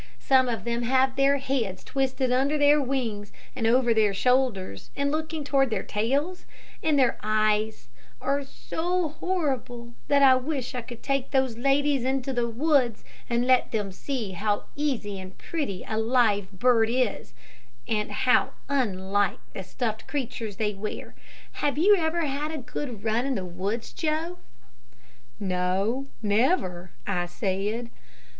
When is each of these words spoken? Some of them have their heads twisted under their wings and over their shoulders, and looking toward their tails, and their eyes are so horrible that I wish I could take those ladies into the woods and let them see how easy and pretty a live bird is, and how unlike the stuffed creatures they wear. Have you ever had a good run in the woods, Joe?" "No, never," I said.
Some 0.17 0.49
of 0.49 0.63
them 0.63 0.81
have 0.81 1.15
their 1.15 1.37
heads 1.37 1.83
twisted 1.83 2.31
under 2.31 2.57
their 2.57 2.81
wings 2.81 3.31
and 3.55 3.67
over 3.67 3.93
their 3.93 4.15
shoulders, 4.15 4.89
and 4.95 5.11
looking 5.11 5.43
toward 5.43 5.69
their 5.69 5.83
tails, 5.83 6.47
and 6.81 6.97
their 6.97 7.19
eyes 7.21 7.87
are 8.19 8.43
so 8.43 9.09
horrible 9.09 9.93
that 10.07 10.23
I 10.23 10.33
wish 10.37 10.73
I 10.73 10.81
could 10.81 11.03
take 11.03 11.29
those 11.29 11.55
ladies 11.55 12.03
into 12.03 12.33
the 12.33 12.49
woods 12.49 13.03
and 13.29 13.45
let 13.45 13.71
them 13.71 13.91
see 13.91 14.31
how 14.31 14.63
easy 14.75 15.19
and 15.19 15.37
pretty 15.37 15.85
a 15.87 15.99
live 15.99 16.51
bird 16.51 16.89
is, 16.89 17.35
and 17.87 18.11
how 18.11 18.53
unlike 18.67 19.37
the 19.53 19.61
stuffed 19.63 20.07
creatures 20.07 20.55
they 20.55 20.73
wear. 20.73 21.13
Have 21.61 21.77
you 21.77 21.95
ever 21.95 22.25
had 22.25 22.49
a 22.49 22.57
good 22.57 23.03
run 23.03 23.27
in 23.27 23.35
the 23.35 23.45
woods, 23.45 23.93
Joe?" 23.93 24.39
"No, 25.39 26.07
never," 26.23 26.89
I 27.05 27.27
said. 27.27 27.91